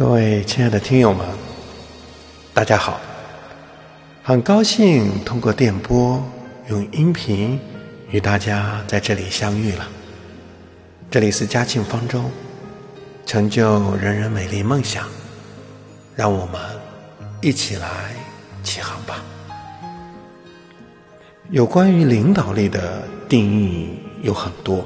[0.00, 1.26] 各位亲爱的听友们，
[2.54, 2.98] 大家好！
[4.22, 6.24] 很高兴通过电波
[6.70, 7.60] 用音频
[8.08, 9.86] 与大家在这里相遇了。
[11.10, 12.24] 这里是嘉庆方舟，
[13.26, 15.06] 成就人人美丽梦想，
[16.16, 16.58] 让我们
[17.42, 17.86] 一起来
[18.62, 19.22] 起航吧。
[21.50, 24.82] 有关于领导力的定义有很多，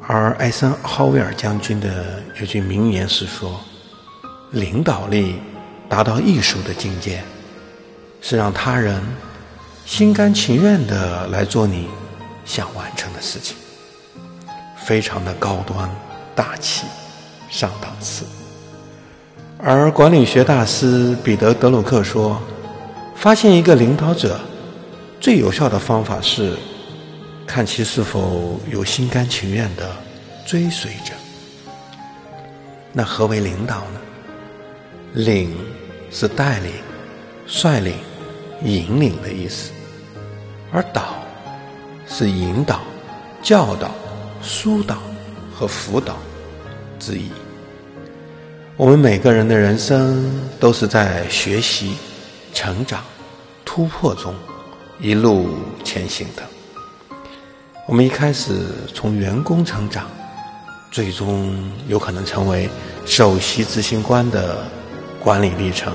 [0.00, 3.60] 而艾森豪威尔将军的有句名言是说。
[4.52, 5.36] 领导力
[5.88, 7.22] 达到艺术的境界，
[8.20, 9.00] 是让他人
[9.86, 11.88] 心甘情愿的来做你
[12.44, 13.56] 想完成的事情，
[14.84, 15.88] 非常的高端
[16.34, 16.84] 大气
[17.48, 18.24] 上档次。
[19.58, 22.40] 而管理学大师彼得·德鲁克说
[23.14, 24.40] ：“发现一个领导者
[25.20, 26.56] 最有效的方法是
[27.46, 29.94] 看其是否有心甘情愿的
[30.46, 31.12] 追随者。”
[32.92, 34.00] 那何为领导呢？
[35.12, 35.52] 领
[36.10, 36.72] 是带领、
[37.46, 37.94] 率领、
[38.62, 39.72] 引领的意思，
[40.70, 41.16] 而导
[42.06, 42.80] 是引导、
[43.42, 43.90] 教导、
[44.40, 44.98] 疏导
[45.52, 46.16] 和辅导
[47.00, 47.28] 之意。
[48.76, 50.30] 我们每个人的人生
[50.60, 51.96] 都是在学习、
[52.54, 53.02] 成长、
[53.64, 54.32] 突破中
[55.00, 55.48] 一路
[55.82, 56.42] 前行的。
[57.88, 58.64] 我们一开始
[58.94, 60.06] 从员工成长，
[60.92, 61.52] 最终
[61.88, 62.70] 有可能成为
[63.04, 64.64] 首席执行官的。
[65.22, 65.94] 管理历程，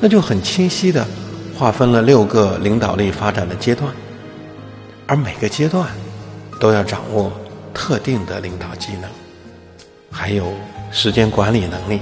[0.00, 1.06] 那就很清晰的
[1.56, 3.92] 划分了六个领导力发展的阶段，
[5.06, 5.86] 而每个阶段
[6.58, 7.30] 都要掌握
[7.74, 9.10] 特定的领导技能，
[10.10, 10.52] 还有
[10.90, 12.00] 时间管理能力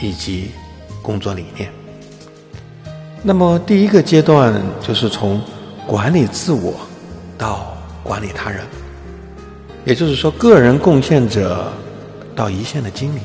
[0.00, 0.50] 以及
[1.02, 1.70] 工作理念。
[3.22, 5.40] 那么第一个阶段就是从
[5.86, 6.74] 管理自我
[7.36, 8.64] 到管理他人，
[9.84, 11.70] 也就是说个人贡献者
[12.34, 13.20] 到一线的经理。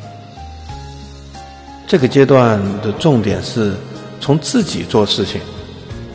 [1.88, 3.74] 这个阶段的重点是
[4.20, 5.40] 从自己做事情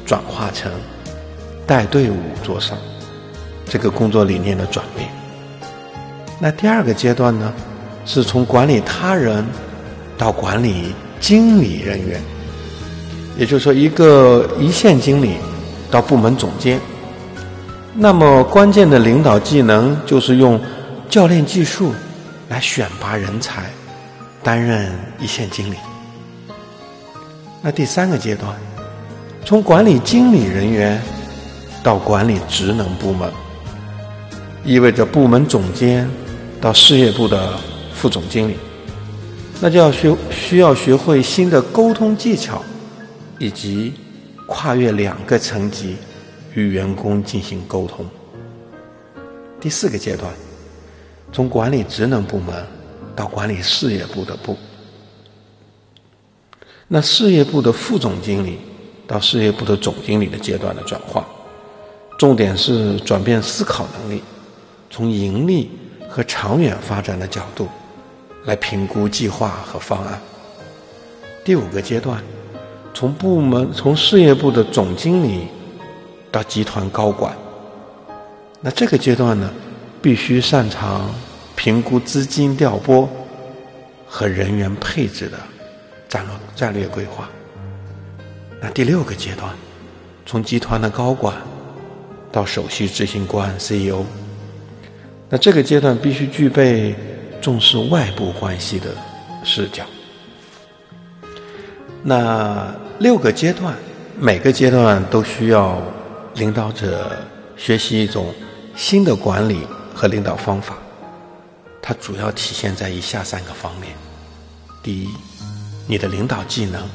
[0.05, 0.71] 转化成
[1.67, 2.79] 带队伍做事儿
[3.65, 5.09] 这个工作理念的转变。
[6.39, 7.51] 那第二个阶段呢，
[8.05, 9.43] 是从管理他人
[10.19, 12.21] 到管理经理人员，
[13.39, 15.37] 也就是说，一个一线经理
[15.91, 16.79] 到部门总监。
[17.95, 20.61] 那么关键的领导技能就是用
[21.09, 21.93] 教练技术
[22.51, 23.71] 来选拔人才。
[24.43, 25.77] 担任一线经理。
[27.63, 28.57] 那第三个阶段，
[29.45, 31.01] 从管理经理人员
[31.83, 33.31] 到管理职能部门，
[34.65, 36.11] 意味着部门总监
[36.61, 37.57] 到事业部的
[37.95, 38.57] 副总经理，
[39.61, 42.61] 那就要学需要学会新的沟通技巧，
[43.39, 43.95] 以及
[44.47, 45.97] 跨越两个层级
[46.55, 48.05] 与员工进行沟通。
[49.61, 50.29] 第四个阶段，
[51.33, 52.67] 从管理职能部门。
[53.15, 54.57] 到管理事业部的部，
[56.89, 58.59] 那事业部的副总经理
[59.07, 61.27] 到事业部的总经理的阶段的转化，
[62.19, 64.23] 重点是转变思考能力，
[64.91, 65.71] 从盈利
[66.09, 67.69] 和长远发展的角度
[68.45, 70.21] 来评估计划和方案。
[71.45, 72.23] 第五个阶段，
[72.95, 75.49] 从部门从事业部的总经理
[76.31, 77.37] 到集团高管，
[78.61, 79.53] 那这个阶段呢，
[80.01, 81.11] 必须擅长。
[81.63, 83.09] 评估资金调拨
[84.05, 85.39] 和人员配置的
[86.09, 87.31] 战略战略规划。
[88.61, 89.55] 那第六个阶段，
[90.27, 91.37] 从集团的高管
[92.33, 94.03] 到首席执行官 CEO，
[95.29, 96.97] 那这个阶段必须具备
[97.41, 98.89] 重视外部关系的
[99.45, 99.85] 视角。
[102.03, 103.73] 那六个阶段，
[104.19, 105.81] 每个阶段都需要
[106.35, 107.13] 领导者
[107.57, 108.35] 学习一种
[108.75, 109.61] 新的管理
[109.95, 110.77] 和领导方法。
[111.85, 113.93] 它主要体现在以下三个方面：
[114.85, 115.09] 第一，
[115.89, 116.89] 你的领导技能，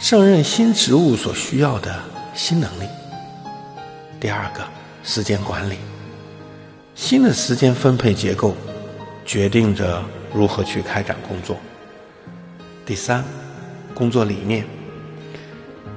[0.00, 2.02] 胜任新职务所需要的
[2.34, 2.86] 新能力；
[4.20, 4.64] 第二个，
[5.04, 5.76] 时间管理，
[6.96, 8.56] 新的时间分配结构
[9.24, 10.02] 决定着
[10.34, 11.54] 如何去开展工作；
[12.84, 13.24] 第三，
[13.94, 14.66] 工作理念，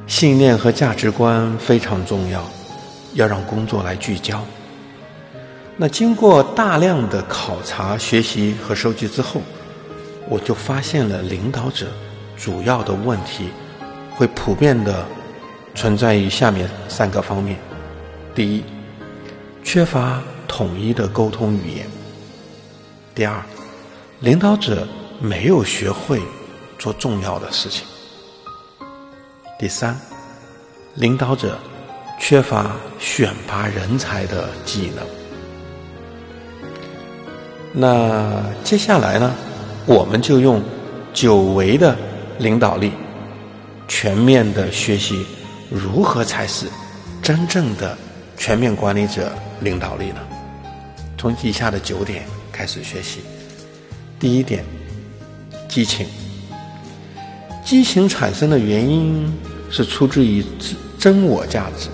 [0.05, 2.47] 信念和价值观非常重要，
[3.15, 4.45] 要让工作来聚焦。
[5.77, 9.41] 那经过大量的考察、学习和收集之后，
[10.29, 11.87] 我就发现了领导者
[12.37, 13.49] 主要的问题
[14.11, 15.05] 会普遍的
[15.73, 17.59] 存在于下面三个方面：
[18.33, 18.63] 第一，
[19.65, 21.85] 缺乏统一的沟通语言；
[23.13, 23.43] 第二，
[24.21, 24.87] 领导者
[25.19, 26.21] 没有学会
[26.79, 27.83] 做重要的事情；
[29.59, 29.99] 第三，
[30.93, 31.59] 领导者
[32.17, 35.05] 缺乏选拔人才的技能。
[37.77, 39.35] 那接下来呢，
[39.85, 40.63] 我们就用
[41.13, 41.93] 久违的
[42.39, 42.93] 领导力，
[43.85, 45.25] 全面的学习
[45.69, 46.67] 如何才是
[47.21, 47.97] 真正的
[48.37, 49.29] 全面管理者
[49.59, 50.21] 领导力呢？
[51.17, 53.19] 从以下的九点开始学习。
[54.17, 54.63] 第一点，
[55.67, 56.07] 激情。
[57.65, 59.29] 激情产生的原因
[59.69, 60.45] 是出自于
[60.97, 61.89] 真我价值，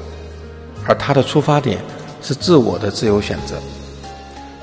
[0.86, 1.80] 而它的出发点
[2.22, 3.56] 是自我的自由选择。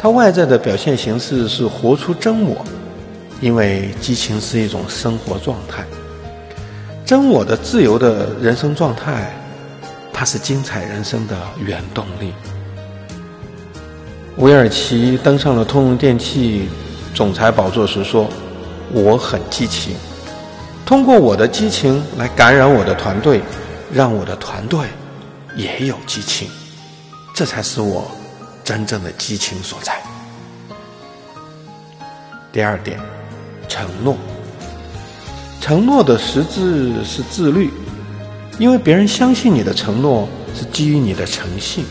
[0.01, 2.65] 它外在的表现形式是活出真我，
[3.41, 5.85] 因为激情是一种生活状态。
[7.05, 9.35] 真我的自由的人生状态，
[10.13, 12.33] 它是精彩人生的原动力。
[14.37, 16.69] 韦尔奇登上了通用电气
[17.13, 18.29] 总裁宝座时说
[18.95, 19.97] ：“我很激情。”
[20.87, 23.43] 通过我的激情来感染我的团队，
[23.93, 24.87] 让我的团队
[25.57, 26.49] 也有激情，
[27.35, 28.09] 这才是我
[28.69, 29.99] 真正的激情所在。
[32.53, 33.01] 第二点，
[33.67, 34.15] 承诺。
[35.59, 37.71] 承诺的实质是自律，
[38.59, 41.87] 因为别人相信你的承诺是基于你的诚信。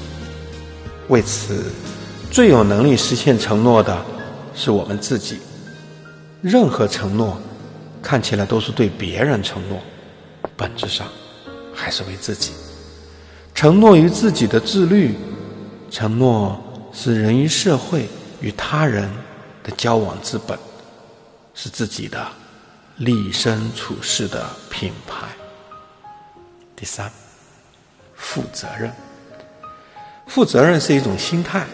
[1.08, 1.66] 为此，
[2.30, 4.06] 最有能力实现承诺的
[4.54, 5.40] 是我们自己。
[6.44, 7.36] 任何承诺。
[8.00, 9.80] 看起来都是对别人承诺，
[10.56, 11.08] 本质上
[11.74, 12.52] 还是为自己。
[13.54, 15.16] 承诺于自己的自律，
[15.90, 16.58] 承诺
[17.00, 18.10] 是人与社会
[18.42, 19.08] 与他人
[19.64, 20.58] 的交往之本，
[21.54, 22.28] 是自己的
[22.96, 25.28] 立身处世的品牌。
[26.76, 27.12] 第三，
[28.16, 28.92] 负责任。
[30.26, 31.68] 负责任是一种心态，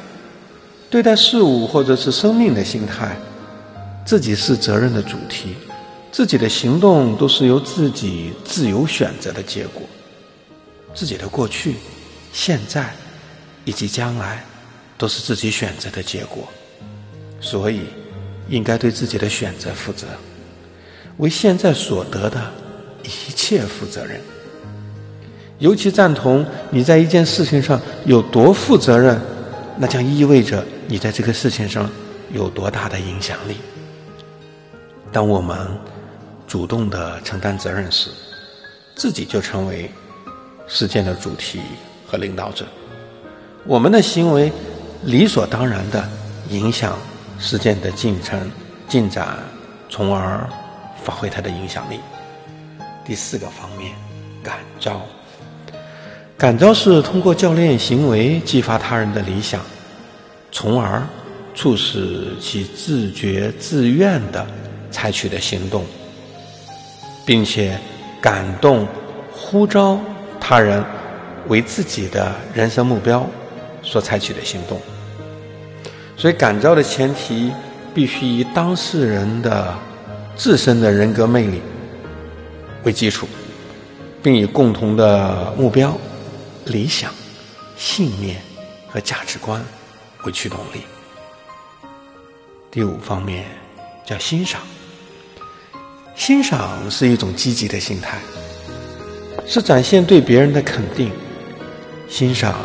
[0.89, 3.15] 对待事物或者是生命的心态，
[4.05, 5.55] 自己是责任的主题。
[6.11, 9.83] 自己的行动都是由自己自由选择的结果，
[10.93, 11.77] 自己的过去、
[12.33, 12.93] 现在
[13.63, 14.43] 以及将来
[14.97, 16.47] 都是自己选择的结果，
[17.39, 17.81] 所以
[18.49, 20.07] 应该对自己的选择负责，
[21.17, 22.51] 为现在所得的
[23.03, 24.19] 一切负责任。
[25.59, 29.19] 尤其赞同你在一件事情上有多负责任，
[29.77, 31.89] 那将意味着你在这个事情上
[32.31, 33.55] 有多大的影响力。
[35.11, 35.57] 当我们。
[36.45, 38.11] 主动的承担责任时，
[38.93, 39.89] 自己就成为
[40.67, 41.59] 事件的主题
[42.05, 42.67] 和领导者。
[43.65, 44.51] 我们的行为
[45.05, 46.07] 理所当然的
[46.49, 46.97] 影响
[47.39, 48.51] 事件的进程
[48.87, 49.37] 进展，
[49.89, 50.47] 从而
[51.03, 51.99] 发挥它的影响力。
[53.05, 53.91] 第四个方面，
[54.41, 55.01] 感召。
[56.37, 59.61] 感召是通过教练行为激发他人的理想，
[60.51, 61.01] 从而
[61.53, 64.45] 促使其自觉自愿的
[64.89, 65.85] 采取的行动。
[67.25, 67.79] 并且
[68.21, 68.85] 感动、
[69.31, 69.97] 呼召
[70.41, 70.83] 他人
[71.47, 73.25] 为自己的人生目标
[73.81, 74.77] 所采取的行动。
[76.23, 77.51] 所以，感召的前提
[77.93, 79.77] 必须以当事人的
[80.37, 81.61] 自身的人格魅力
[82.85, 83.27] 为基础，
[84.21, 85.93] 并以共同的目标、
[86.63, 87.11] 理想、
[87.75, 88.41] 信念
[88.87, 89.61] 和价值观
[90.23, 90.83] 为驱动力。
[92.71, 93.43] 第五方面
[94.05, 94.61] 叫欣赏。
[96.15, 98.17] 欣赏是一种积极的心态，
[99.45, 101.11] 是展现对别人的肯定。
[102.07, 102.55] 欣赏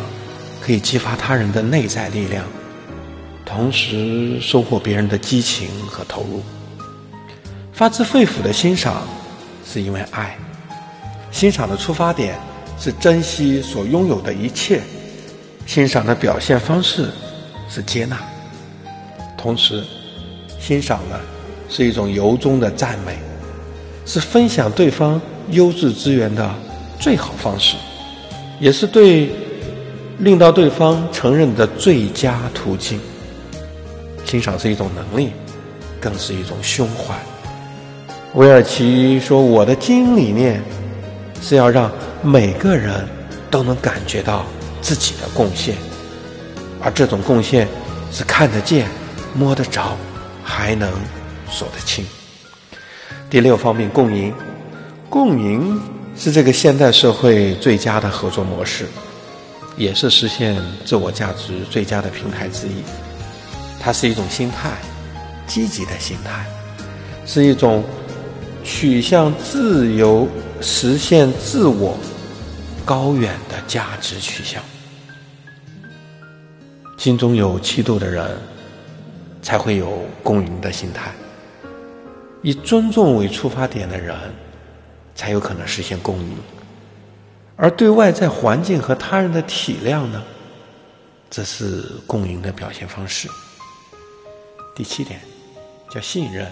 [0.61, 2.45] 可以激发他人的内在力量，
[3.49, 6.43] 同时收获别人的激情和投入。
[7.73, 9.07] 发自肺腑的欣赏
[9.65, 10.37] 是因为爱，
[11.31, 12.39] 欣赏的出发点
[12.77, 14.81] 是珍惜所拥有的一切，
[15.65, 17.09] 欣赏的表现方式
[17.67, 18.19] 是接纳，
[19.35, 19.83] 同时
[20.59, 21.19] 欣赏呢
[21.69, 23.17] 是一种由衷的赞美。
[24.05, 26.51] 是分享对方优质资源的
[26.99, 27.75] 最好方式，
[28.59, 29.29] 也是对
[30.17, 32.99] 令到对方承认的最佳途径。
[34.29, 35.31] 欣赏是一种能力，
[35.99, 37.15] 更是一种胸怀。
[38.35, 40.61] 韦尔奇说：“我的经营理念
[41.41, 43.07] 是要让每个人
[43.49, 44.45] 都能感觉到
[44.81, 45.75] 自己的贡献，
[46.79, 47.67] 而这种贡献
[48.11, 48.87] 是看得见、
[49.33, 49.97] 摸得着，
[50.43, 50.91] 还能
[51.49, 52.05] 说得清。”
[53.31, 54.31] 第六方面，共赢。
[55.09, 55.81] 共赢
[56.15, 58.85] 是这个现代社会最佳的合作模式，
[59.75, 60.55] 也是实现
[60.85, 62.83] 自我价值最佳的平台之一。
[63.79, 64.71] 它是一种心态，
[65.47, 66.45] 积极的心态，
[67.25, 67.83] 是一种
[68.63, 70.27] 取向自由、
[70.61, 71.97] 实现自我
[72.85, 74.61] 高远的价值取向。
[76.97, 78.37] 心中有气度的人，
[79.41, 81.11] 才会有共赢的心态。
[82.41, 84.15] 以尊重为出发点的人，
[85.15, 86.35] 才有可能实现共赢；
[87.55, 90.21] 而对外在环境和他人的体谅呢，
[91.29, 93.29] 这是共赢的表现方式。
[94.75, 95.19] 第七点，
[95.89, 96.49] 叫信任。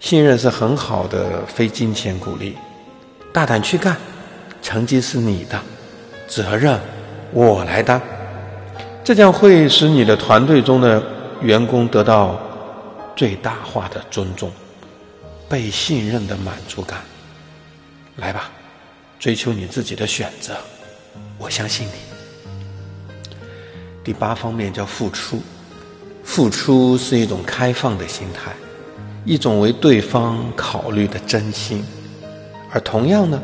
[0.00, 2.56] 信任是很好的非金钱鼓励，
[3.32, 3.96] 大胆去干，
[4.60, 5.60] 成绩是你的，
[6.26, 6.80] 责任
[7.32, 8.02] 我来担。
[9.04, 11.00] 这将会使你的团队中的
[11.40, 12.40] 员工得到
[13.14, 14.50] 最大化的尊重，
[15.48, 17.00] 被信任的满足感。
[18.16, 18.50] 来吧，
[19.18, 20.56] 追求你自己的选择，
[21.38, 21.92] 我相信你。
[24.02, 25.40] 第八方面叫付出，
[26.24, 28.52] 付出是一种开放的心态。
[29.24, 31.84] 一种为对方考虑的真心，
[32.72, 33.40] 而同样呢，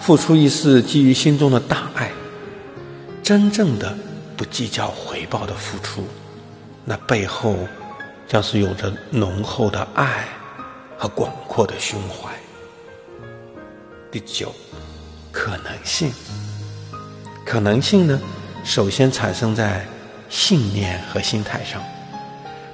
[0.00, 2.10] 付出亦是基于心中的大爱，
[3.22, 3.94] 真正的
[4.34, 6.04] 不计较回报的付出，
[6.86, 7.54] 那背后
[8.26, 10.26] 将是有着浓厚的爱
[10.96, 12.30] 和广阔的胸怀。
[14.10, 14.50] 第九，
[15.30, 16.10] 可能性，
[17.44, 18.18] 可能性呢，
[18.64, 19.84] 首先产生在
[20.30, 21.82] 信念和心态上，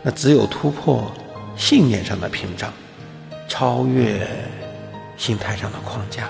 [0.06, 1.12] 那只有突破。
[1.56, 2.70] 信念上的屏障，
[3.48, 4.28] 超越
[5.16, 6.28] 心态上的框架，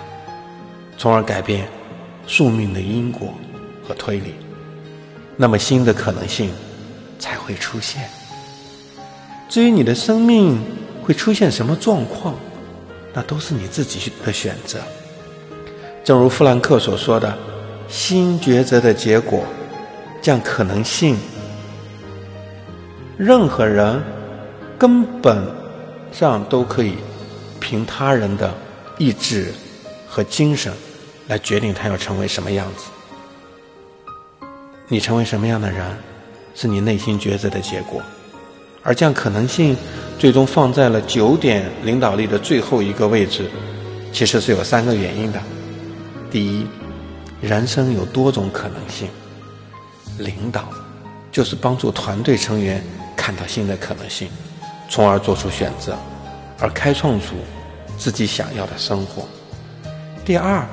[0.97, 1.67] 从而改变
[2.29, 3.35] 宿命的因果
[3.83, 4.37] 和推理，
[5.37, 6.53] 那么新的可能性
[7.19, 8.09] 才会出现。
[9.49, 10.65] 至于你的生命
[11.03, 12.37] 会出现什么状况，
[13.13, 14.79] 那都是你自己的选择。
[16.05, 17.37] 正如富兰克所说的
[17.91, 19.43] ：“新抉择的结果，
[20.23, 21.19] 将可能性，
[23.17, 24.03] 任何人。”
[24.79, 25.43] 根本
[26.13, 26.97] 上都可以
[27.59, 28.53] 凭他人的
[28.99, 29.51] 意志
[30.07, 30.71] 和精神
[31.29, 32.85] 来决定他要成为什么样子。
[34.87, 35.97] 你成为什么样的人，
[36.55, 38.03] 是你内心抉择的结果。
[38.83, 39.75] 而将可能性
[40.19, 43.51] 最终放在了九点领导力的最后一个位置，
[44.13, 45.41] 其实是有三个原因的。
[46.31, 46.67] 第一，
[47.41, 49.09] 人生有多种可能性，
[50.19, 50.69] 领导
[51.33, 52.85] 就是帮助团队成员
[53.27, 54.29] 看到新的可能性。
[54.89, 55.97] 从而做出选择，
[56.61, 57.35] 而开创出
[57.99, 59.27] 自己想要的生活。
[60.25, 60.65] 第二，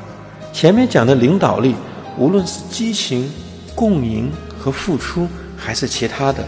[0.54, 1.76] 前面讲的领导力，
[2.16, 3.28] 无论是激情、
[3.74, 6.48] 共赢和付出，还是其他的，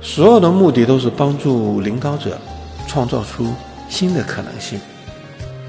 [0.00, 2.38] 所有的目的都是帮助领导者
[2.88, 3.52] 创造出
[3.90, 4.80] 新的可能性。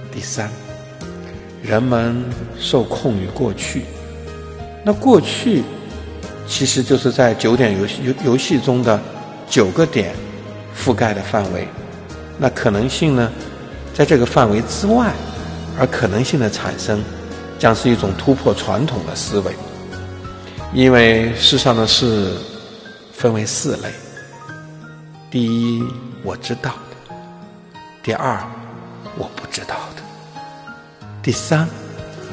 [0.09, 0.49] 第三，
[1.61, 2.23] 人们
[2.57, 3.83] 受控于过去，
[4.85, 5.63] 那过去
[6.47, 8.97] 其实就是在九点游戏游游戏中的
[9.53, 10.15] 九个点。
[10.75, 11.67] 覆盖的范围，
[12.39, 13.31] 那可能性呢，
[13.93, 15.13] 在这个范围之外，
[15.77, 17.03] 而可能性的产生，
[17.59, 19.53] 将是一种突破传统的思维。
[20.73, 22.35] 因为世上的事
[23.13, 23.93] 分为四类：
[25.29, 25.83] 第一，
[26.23, 27.15] 我知道的；
[28.03, 28.43] 第二，
[29.15, 30.01] 我不知道的；
[31.21, 31.69] 第三，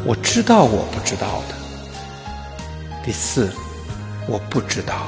[0.06, 1.54] 我知道我不知道的；
[3.04, 3.50] 第四，
[4.26, 5.06] 我不知道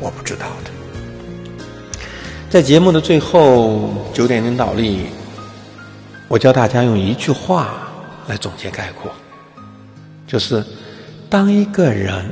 [0.00, 0.83] 我不知道的。
[2.54, 5.06] 在节目的最后，九点领导力，
[6.28, 7.74] 我教大家用一句话
[8.28, 9.10] 来总结概括，
[10.24, 10.64] 就是：
[11.28, 12.24] 当一个人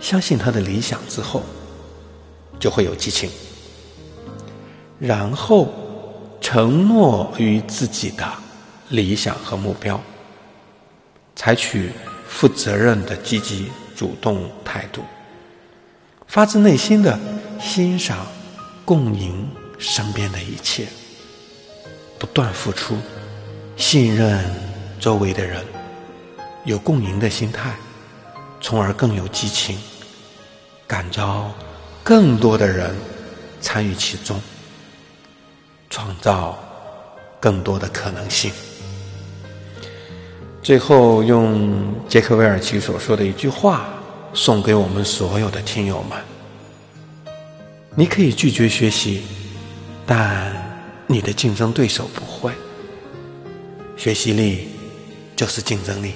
[0.00, 1.42] 相信他的理想之后，
[2.58, 3.28] 就会有激情，
[4.98, 5.68] 然后
[6.40, 8.24] 承诺于自己的
[8.88, 10.00] 理想和目标，
[11.36, 11.92] 采取
[12.26, 15.02] 负责任的积极主动态度，
[16.26, 17.20] 发自内心的
[17.60, 18.26] 欣赏。
[18.84, 19.48] 共赢
[19.78, 20.86] 身边的一切，
[22.18, 22.96] 不断付出，
[23.76, 24.44] 信任
[24.98, 25.64] 周围的人，
[26.64, 27.74] 有共赢的心态，
[28.60, 29.78] 从而更有激情，
[30.86, 31.50] 感召
[32.02, 32.94] 更多的人
[33.60, 34.40] 参与其中，
[35.88, 36.58] 创造
[37.40, 38.52] 更多的可能性。
[40.62, 43.88] 最后，用杰克韦尔奇所说的一句话
[44.34, 46.18] 送给我们所有的听友们。
[47.94, 49.22] 你可以拒绝学习，
[50.06, 50.50] 但
[51.06, 52.52] 你的竞争对手不会。
[53.96, 54.68] 学习力
[55.36, 56.12] 就是竞争力，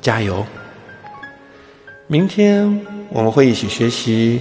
[0.00, 0.46] 加油！
[2.06, 2.80] 明天
[3.10, 4.40] 我们会一起学习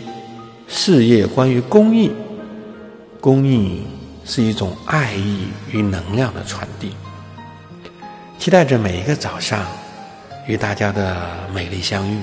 [0.68, 2.12] 事业关于公益。
[3.20, 3.82] 公益
[4.24, 6.92] 是一种爱意与能量的传递。
[8.38, 9.66] 期待着每一个早上
[10.48, 12.20] 与大家的美丽相遇。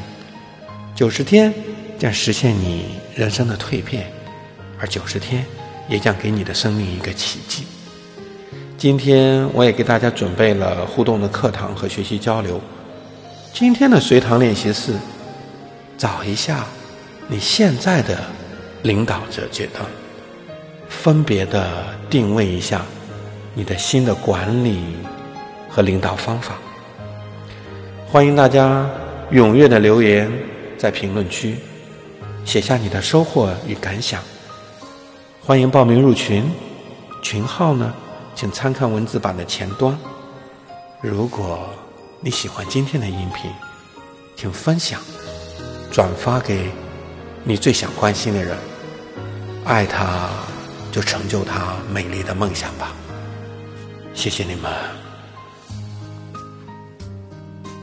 [0.95, 1.53] 九十天。
[1.97, 4.11] 将实现你人生的蜕变，
[4.81, 5.45] 而九十天
[5.89, 7.65] 也将给你的生命一个奇迹。
[8.77, 12.61] 今天我也给大家准备了互动的课堂和学习交流。
[13.53, 14.95] 今天的随堂练习是
[15.97, 16.67] 找一下
[17.29, 18.19] 你现在的
[18.83, 19.87] 领导者阶段，
[20.89, 22.85] 分别的定位一下
[23.55, 24.83] 你的新的管理
[25.71, 26.59] 和领导方法。
[28.09, 28.91] 欢迎大家
[29.31, 30.31] 踊跃的留言
[30.77, 31.57] 在评论区。
[32.45, 34.23] 写下你的收获与感想，
[35.43, 36.49] 欢迎报名入群，
[37.23, 37.93] 群号呢，
[38.35, 39.99] 请参看文字版的前端。
[41.01, 41.69] 如果
[42.21, 43.51] 你喜欢今天的音频，
[44.37, 45.01] 请分享、
[45.91, 46.71] 转发给
[47.43, 48.57] 你最想关心的人，
[49.65, 50.31] 爱他，
[50.93, 52.93] 就成就他美丽的梦想吧。
[54.15, 55.04] 谢谢你们。